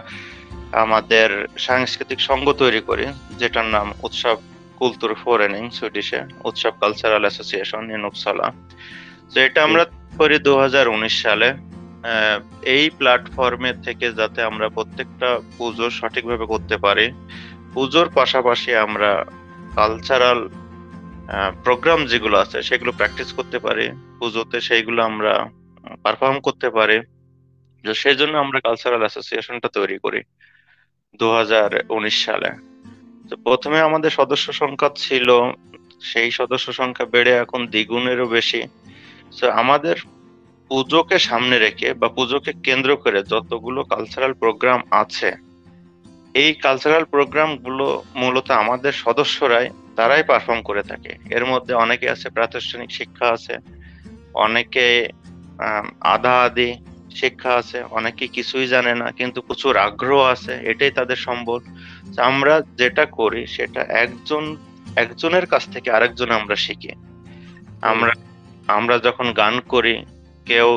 আমাদের 0.84 1.30
সাংস্কৃতিক 1.68 2.20
সংঘ 2.30 2.46
তৈরি 2.62 2.82
করি, 2.90 3.06
যেটার 3.40 3.68
নাম 3.76 3.88
উৎসব 4.08 4.38
কুলতুর 4.80 5.14
ফোরেনিং 5.24 5.64
সুইডিশে 5.78 6.20
উৎসব 6.50 6.74
কালচারাল 6.82 7.24
অ্যাসোসিয়েশন 7.26 7.84
ইন 7.96 8.02
উপসালা 8.10 8.48
তো 9.32 9.38
এটা 9.48 9.60
আমরা 9.68 9.84
করি 10.20 10.38
দু 10.48 10.54
হাজার 10.64 10.86
উনিশ 10.96 11.16
সালে। 11.26 11.50
এই 12.76 12.86
প্ল্যাটফর্মে 12.98 13.72
থেকে 13.86 14.08
যাতে 14.20 14.40
আমরা 14.50 14.68
প্রত্যেকটা 14.78 15.30
পুজো 15.58 15.88
সঠিকভাবে 16.00 16.46
করতে 16.54 16.76
পারি। 16.86 17.06
পুজোর 17.74 18.08
পাশাপাশি 18.20 18.70
আমরা 18.86 19.12
কালচারাল 19.78 20.40
প্রোগ্রাম 21.64 22.06
যেগুলো 22.06 22.38
আছে, 22.38 22.62
সেগুলো 22.62 22.92
প্র্যাকটিস 22.92 23.34
করতে 23.34 23.60
পারি। 23.60 23.90
পুজোতে 24.20 24.62
সেইগুলো 24.62 25.04
আমরা 25.04 25.50
পারফর্ম 26.04 26.40
করতে 26.40 26.70
পারি। 26.70 26.98
সেই 27.96 28.16
জন্য 28.16 28.38
আমরা 28.38 28.60
কালচারাল 28.60 29.00
অ্যাসোসিয়েশনটা 29.00 29.68
তৈরি 29.68 29.98
করি 29.98 30.22
দু 31.18 31.32
হাজার 31.32 31.70
উনিশ 31.90 32.26
সালে। 32.26 32.50
তো 33.30 33.36
প্রথমে 33.36 33.80
আমাদের 33.80 34.10
সদস্য 34.10 34.54
সংখ্যা 34.54 34.90
ছিল, 34.96 35.30
সেই 36.02 36.32
সদস্য 36.32 36.74
সংখ্যা 36.74 37.06
বেড়ে 37.06 37.32
এখন 37.32 37.68
দ্বিগুণেরও 37.68 38.28
বেশি। 38.28 38.62
তো 39.40 39.52
আমাদের 39.52 39.96
পুজোকে 40.70 41.20
সামনে 41.20 41.60
রেখে 41.60 41.94
বা 41.94 42.08
পুজোকে 42.08 42.54
কেন্দ্র 42.64 42.96
করে 42.96 43.24
যতগুলো 43.24 43.84
কালচারাল 43.84 44.34
প্রোগ্রাম 44.34 44.82
আছে, 44.92 45.32
এই 46.34 46.54
কালচারাল 46.54 47.04
প্রোগ্রামগুলো 47.04 48.04
মূলত 48.16 48.52
আমাদের 48.52 48.92
সদস্যরাই 48.92 49.70
তারাই 50.00 50.24
পারফর্ম 50.24 50.62
করে 50.70 50.84
থাকে। 50.92 51.12
এর 51.38 51.44
মধ্যে 51.52 51.74
অনেকে 51.84 52.06
আছে, 52.14 52.28
প্রাতিষ্ঠানিক 52.38 52.90
শিক্ষা 53.00 53.28
আছে, 53.36 53.56
অনেকে 54.46 54.86
আধা 56.16 56.36
আধি 56.48 56.70
শিক্ষা 57.20 57.52
আছে, 57.62 57.78
অনেকে 57.98 58.26
কিছুই 58.36 58.68
জানে 58.74 58.94
না, 59.02 59.08
কিন্তু 59.20 59.40
প্রচুর 59.48 59.74
আগ্রহ 59.88 60.22
আছে, 60.36 60.54
এটাই 60.72 60.92
তাদের 60.92 61.20
সম্বল। 61.28 61.60
আমরা 62.30 62.54
যেটা 62.82 63.06
করি, 63.20 63.42
সেটা 63.56 63.82
একজন, 64.04 64.44
একজনের 65.04 65.46
কাছ 65.54 65.64
থেকে 65.74 65.90
আরেকজন 65.92 66.30
আমরা 66.40 66.56
শিখি। 66.66 66.92
আমরা 67.92 68.14
আমরা 68.78 68.96
যখন 69.08 69.28
গান 69.42 69.56
করি, 69.74 69.96
কেউ 70.50 70.70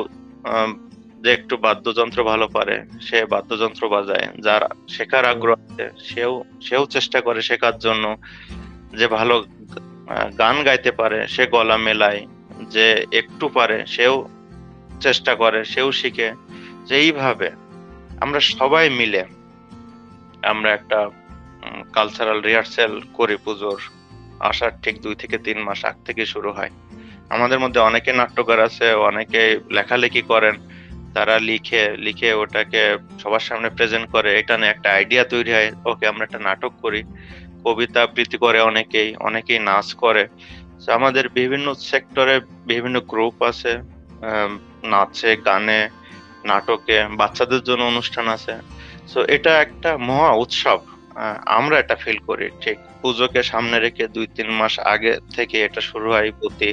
যে 1.23 1.29
একটু 1.37 1.55
বাদ্যযন্ত্র 1.65 2.19
ভালো 2.31 2.45
পারে, 2.47 2.75
সে 3.01 3.17
বাদ্যযন্ত্র 3.33 3.83
বাজায়। 3.95 4.27
যার 4.45 4.63
শেখার 4.95 5.25
আগ্রহ 5.25 5.55
আছে, 5.65 5.85
সেও 6.09 6.33
সেও 6.67 6.83
চেষ্টা 6.95 7.19
করে 7.27 7.39
শেখার 7.49 7.75
জন্য। 7.85 8.05
যে 8.97 9.07
ভালো 9.07 9.45
গান 10.37 10.63
গাইতে 10.63 10.91
পারে, 10.91 11.27
সে 11.27 11.45
গলা 11.45 11.77
মেলায়, 11.77 12.27
যে 12.69 13.05
একটু 13.11 13.49
পারে, 13.49 13.85
সেও 13.85 14.29
চেষ্টা 14.99 15.35
করে, 15.35 15.65
সেও 15.65 15.91
শিখে। 15.91 16.31
যে 16.85 16.95
এইভাবে 16.95 17.51
আমরা 18.21 18.39
সবাই 18.39 18.89
মিলে 18.89 19.23
আমরা 20.41 20.73
একটা 20.73 21.09
কালচারাল 21.93 22.41
রিহার্সেল 22.41 23.01
করি 23.13 23.35
পুজোর। 23.35 23.81
আসার 24.39 24.71
ঠিক 24.81 25.01
দুই 25.01 25.15
থেকে 25.15 25.37
তিন 25.37 25.59
মাস 25.59 25.85
আগ 25.85 25.95
থেকে 26.05 26.25
শুরু 26.25 26.51
হয়। 26.51 26.69
আমাদের 27.29 27.59
মধ্যে 27.59 27.79
অনেকে 27.79 28.13
নাট্যকার 28.13 28.59
আছে, 28.59 28.93
অনেকে 28.93 29.59
লেখালেখি 29.71 30.21
করেন। 30.21 30.55
তারা 31.13 31.39
লিখে 31.39 31.97
লিখে 31.97 32.33
ওটাকে 32.33 32.97
সবার 33.23 33.39
সামনে 33.39 33.69
প্রেজেন্ট 33.69 34.11
করে। 34.11 34.39
এটা 34.39 34.57
নিয়ে 34.57 34.69
একটা 34.69 34.93
আইডিয়া 34.93 35.23
তৈরি 35.23 35.53
হয়, 35.53 35.71
ওকে 35.85 36.07
আমরা 36.07 36.23
একটা 36.23 36.39
নাটক 36.39 36.73
করি। 36.81 37.03
কবিতা 37.65 37.99
আবৃত্তি 38.05 38.37
করে 38.43 38.59
অনেকেই 38.71 39.09
অনেকেই 39.27 39.59
নাচ 39.69 39.87
করে। 40.03 40.23
আমাদের 40.97 41.25
বিভিন্ন 41.39 41.67
সেক্টরে 41.89 42.35
বিভিন্ন 42.71 42.97
গ্রুপ 43.11 43.35
আছে 43.49 43.73
নাচে, 44.93 45.31
গানে, 45.47 45.81
নাটকে, 46.45 46.97
বাচ্চাদের 47.19 47.61
জন্য 47.63 47.83
অনুষ্ঠান 47.83 48.27
আছে। 48.27 48.53
তো 49.13 49.19
এটা 49.35 49.51
একটা 49.65 49.91
মহা 50.07 50.31
উৎসব 50.43 50.79
আমরা 51.57 51.75
এটা 51.79 51.95
ফিল 52.03 52.19
করি, 52.27 52.47
ঠিক। 52.61 52.77
পুজোকে 53.01 53.41
সামনে 53.51 53.77
রেখে 53.79 54.05
দুই 54.15 54.27
তিন 54.35 54.49
মাস 54.59 54.73
আগে 54.93 55.13
থেকে 55.35 55.57
এটা 55.67 55.81
শুরু 55.89 56.07
হয়, 56.11 56.29
প্রতি 56.39 56.69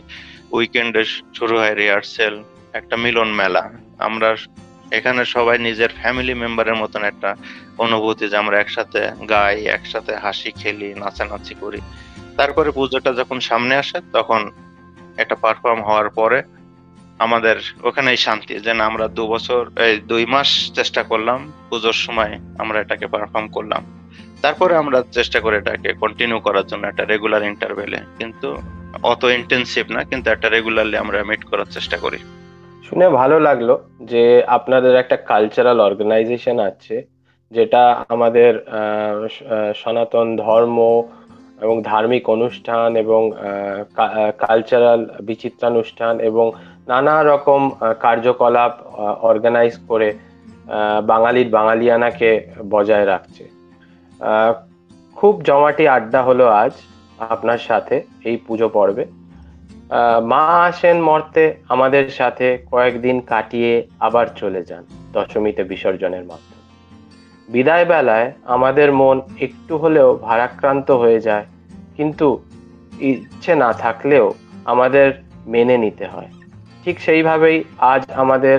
উইকেন্ডে 0.53 1.03
শুরু 1.39 1.55
হয় 1.61 1.75
রিহার্সেল 1.75 2.35
একটা 2.79 2.95
মিলন 3.05 3.31
মেলা। 3.41 3.65
আমরা 3.99 4.29
এখানে 4.91 5.25
সবাই 5.25 5.59
নিজের 5.59 5.91
ফ্যামিলি 6.01 6.35
মেম্বারের 6.35 6.75
মতন 6.75 7.03
একটা 7.05 7.31
অনুভূতি 7.85 8.25
যে 8.29 8.37
আমরা 8.37 8.57
একসাথে 8.61 9.01
গাই, 9.29 9.57
একসাথে 9.77 10.13
হাসি 10.17 10.51
খেলি, 10.51 10.95
নাচানাচি 10.95 11.55
করি। 11.55 11.81
তারপরে 12.39 12.71
পুজোটা 12.71 13.13
যখন 13.13 13.41
সামনে 13.41 13.75
আসে, 13.77 13.99
তখন 14.13 14.51
এটা 15.17 15.35
পারফর্ম 15.35 15.81
হওয়ার 15.83 16.09
পরে 16.11 16.43
আমাদের 17.19 17.57
ওখানেই 17.83 18.17
শান্তি, 18.17 18.55
যে 18.61 18.73
না 18.75 18.85
আমরা 18.87 19.09
দু 19.09 19.27
বছর, 19.27 19.71
এই 19.87 19.95
দুই 20.11 20.27
মাস 20.27 20.73
চেষ্টা 20.75 21.03
করলাম, 21.03 21.53
পুজোর 21.71 21.93
সময় 21.93 22.33
আমরা 22.59 22.81
এটাকে 22.81 23.07
পারফর্ম 23.07 23.49
করলাম। 23.49 23.83
তারপরে 24.43 24.75
আমরা 24.77 25.03
চেষ্টা 25.13 25.41
করি 25.41 25.57
এটাকে 25.57 25.93
কন্টিনিউ 25.93 26.39
করার 26.41 26.67
জন্য 26.67 26.83
একটা 26.87 27.05
রেগুলার 27.05 27.43
ইন্টারভেলে 27.43 27.99
কিন্তু 28.19 28.49
অত 29.03 29.25
ইন্টেনসিভ 29.25 29.85
না, 29.91 30.01
কিন্তু 30.05 30.27
একটা 30.31 30.49
রেগুলারলি 30.49 30.97
আমরা 30.97 31.25
মিট 31.25 31.43
করার 31.45 31.69
চেষ্টা 31.71 31.97
করি। 31.97 32.19
শুনে 32.87 33.07
ভালো 33.21 33.37
লাগল 33.49 33.71
যে 34.13 34.23
আপনাদের 34.57 34.93
একটা 35.03 35.17
কালচারাল 35.31 35.79
অর্গানাইজেশন 35.89 36.57
আছে, 36.71 36.97
যেটা 37.53 37.83
আমাদের 38.15 38.53
সনাতন 39.81 40.27
ধর্ম 40.37 40.79
এবং 41.65 41.77
ধার্মিক 41.83 42.25
অনুষ্ঠান 42.35 42.89
এবং 42.97 43.21
কালচারাল 44.45 45.01
বিচিত্রানুষ্ঠান 45.29 46.15
এবং 46.29 46.47
নানা 46.91 47.17
রকম 47.31 47.61
কার্যকলাপ 48.05 48.73
অর্গানাইজ 49.31 49.75
করে 49.89 50.09
বাঙালির 51.13 51.49
বাঙালিয়ানাকে 51.57 52.31
বজায় 52.71 53.07
রাখছে। 53.13 53.45
খুব 55.17 55.35
জমাটি 55.49 55.85
আড্ডা 55.97 56.21
হলো 56.29 56.45
আজ 56.63 56.75
আপনার 57.35 57.61
সাথে 57.69 57.97
এই 58.29 58.37
পুজো 58.47 58.69
পর্বে। 58.77 59.05
মা 60.31 60.43
আসেন 60.69 60.99
মর্তে 61.09 61.45
আমাদের 61.75 62.05
সাথে 62.19 62.47
কয়েকদিন 62.73 63.17
কাটিয়ে 63.31 63.73
আবার 64.07 64.27
চলে 64.41 64.63
যান 64.69 64.85
দশমীতে 65.15 65.63
বিসর্জনের 65.71 66.25
মাধ্যমে। 66.31 66.63
বিদায় 67.49 67.87
বেলায় 67.93 68.29
আমাদের 68.57 68.89
মন 69.01 69.17
একটু 69.47 69.75
হলেও 69.83 70.09
ভারাক্রান্ত 70.29 70.89
হয়ে 71.03 71.21
যায়, 71.29 71.47
কিন্তু 71.97 72.27
ইচ্ছে 73.11 73.53
না 73.63 73.71
থাকলেও 73.85 74.27
আমাদের 74.73 75.09
মেনে 75.53 75.77
নিতে 75.85 76.07
হয়। 76.13 76.31
ঠিক 76.83 76.97
সেইভাবেই 77.07 77.59
আজ 77.93 78.03
আমাদের 78.23 78.59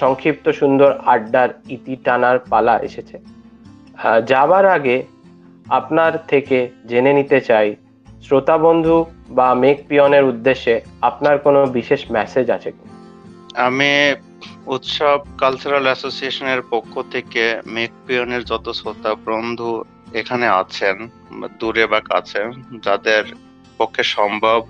সংক্ষিপ্ত 0.00 0.46
সুন্দর 0.60 0.90
আড্ডার 1.14 1.48
ইতি 1.74 1.94
টানার 2.04 2.36
পালা 2.50 2.74
এসেছে। 2.88 3.16
যাবার 4.30 4.64
আগে 4.76 4.96
আপনার 5.78 6.12
থেকে 6.30 6.58
জেনে 6.90 7.12
নিতে 7.18 7.38
চাই, 7.48 7.68
শ্রোতা 8.24 8.56
বন্ধু 8.66 8.96
বা 9.36 9.48
মেক 9.62 9.78
পিয়নের 9.88 10.24
উদ্দেশ্যে 10.32 10.74
আপনার 11.08 11.36
কোনো 11.38 11.60
বিশেষ 11.76 12.00
মেসেজ 12.10 12.46
আছে 12.56 12.70
কি? 12.76 12.86
আমি 13.68 13.92
উৎসব 14.74 15.18
কালচারাল 15.42 15.84
অ্যাসোসিয়েশনের 15.88 16.62
পক্ষ 16.72 16.92
থেকে 17.14 17.44
মেক 17.66 17.92
পিয়নের 18.06 18.42
যত 18.50 18.66
শ্রোতা, 18.78 19.10
বন্ধু 19.28 19.72
এখানে 20.20 20.46
আছেন 20.62 20.96
দূরে 21.60 21.84
বা 21.92 22.00
কাছে, 22.12 22.40
যাদের 22.86 23.24
পক্ষে 23.78 24.02
সম্ভব 24.16 24.60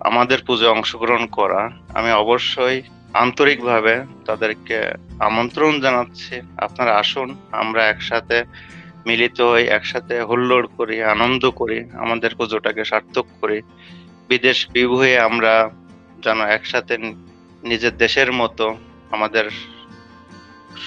আমাদের 0.00 0.38
পুজোয় 0.46 0.74
অংশগ্রহণ 0.76 1.24
করা, 1.38 1.62
আমি 1.98 2.10
অবশ্যই 2.24 2.78
আন্তরিকভাবে 3.14 3.94
তাদেরকে 4.26 4.78
আমন্ত্রণ 5.28 5.72
জানাচ্ছি। 5.84 6.34
আপনারা 6.66 6.92
আসুন, 7.02 7.28
আমরা 7.62 7.80
একসাথে 7.92 8.36
মিলিত 9.06 9.40
হয়ে 9.40 9.64
একসাথে 9.66 10.20
হুল্লোড় 10.20 10.68
করি 10.76 11.02
আনন্দ 11.02 11.50
করি 11.50 11.90
আমাদের 11.92 12.34
পুজোটাকে 12.34 12.84
সার্থক 12.84 13.26
করি 13.40 13.62
বিদেশ 14.28 14.58
বিভুয়ে 14.70 15.20
আমরা 15.20 15.70
যেন 16.24 16.40
একসাথে 16.40 16.98
নিজের 17.62 17.96
দেশের 17.96 18.32
মতো 18.32 18.76
আমাদের 19.10 19.50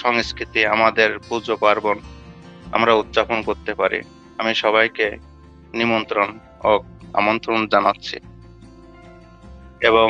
সংস্কৃতি 0.02 0.66
আমাদের 0.66 1.18
পুজো 1.28 1.56
পার্বণ 1.56 1.98
আমরা 2.72 2.94
উদযাপন 2.94 3.42
করতে 3.42 3.74
পারি। 3.74 4.00
আমি 4.38 4.54
সবাইকে 4.54 5.16
নিমন্ত্রণ 5.74 6.38
ও 6.64 6.70
আমন্ত্রণ 7.12 7.66
জানাচ্ছি। 7.66 8.16
এবং 9.80 10.08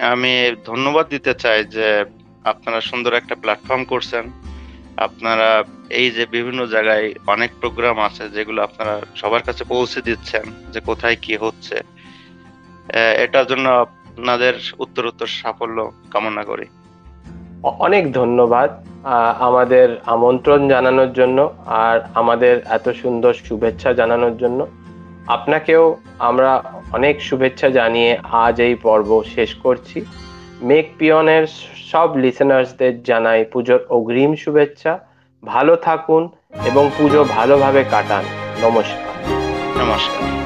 আমি 0.00 0.52
ধন্যবাদ 0.64 1.08
দিতে 1.08 1.34
চাই 1.34 1.64
যে 1.64 2.04
আপনারা 2.44 2.80
সুন্দর 2.80 3.12
একটা 3.14 3.34
প্ল্যাটফর্ম 3.34 3.84
করছেন। 3.84 4.30
আপনারা 4.96 5.64
এই 5.90 6.08
যে 6.10 6.24
বিভিন্ন 6.36 6.60
জায়গায় 6.66 7.06
অনেক 7.26 7.50
প্রোগ্রাম 7.60 7.96
আছে 7.98 8.24
যেগুলো 8.36 8.62
আপনারা 8.62 8.94
সবার 9.20 9.42
কাছে 9.42 9.62
পৌঁছে 9.72 10.00
দিচ্ছেন 10.02 10.44
যে 10.72 10.80
কোথায় 10.80 11.16
কি 11.24 11.36
হচ্ছে। 11.36 11.76
এটার 13.24 13.46
জন্য 13.46 13.66
আপনাদের 13.82 14.54
উত্তরোত্তর 14.78 15.26
সাফল্য 15.26 15.78
কামনা 16.10 16.44
করি। 16.44 16.66
অনেক 17.86 18.12
ধন্যবাদ 18.12 18.70
আমাদের 19.48 19.88
আমন্ত্রণ 20.04 20.68
জানানোর 20.68 21.12
জন্য 21.12 21.38
আর 21.66 21.96
আমাদের 22.14 22.54
এত 22.76 22.88
সুন্দর 23.02 23.32
শুভেচ্ছা 23.46 23.90
জানানোর 23.92 24.36
জন্য। 24.36 24.60
আপনাকেও 25.26 25.84
আমরা 26.18 26.50
অনেক 26.92 27.14
শুভেচ্ছা 27.28 27.68
জানিয়ে 27.70 28.10
আজ 28.44 28.56
এই 28.60 28.74
পর্ব 28.74 29.22
শেষ 29.34 29.54
করছি। 29.54 29.98
মেক 30.62 30.86
পিয়নের 30.98 31.46
সব 31.90 32.08
লিসেনার্সদের 32.16 33.02
জানাই 33.02 33.44
পুজোর 33.52 33.80
অগ্রিম 33.96 34.32
শুভেচ্ছা। 34.44 34.92
ভালো 35.44 35.76
থাকুন 35.76 36.30
এবং 36.64 36.90
পুজো 36.98 37.24
ভালোভাবে 37.24 37.84
কাটান। 37.84 38.24
নমস্কার। 38.62 39.32
নমস্কার। 39.78 40.44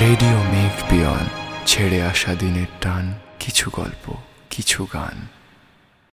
রেডিও 0.00 0.38
মেঘ 0.52 0.90
পিয়ন 0.90 1.24
ছেড়ে 1.66 2.02
আসা 2.02 2.34
দিনের 2.34 2.66
টান 2.80 3.14
কিছু 3.38 3.70
গল্প 3.72 4.14
কিছু 4.50 4.86
গান। 4.94 5.39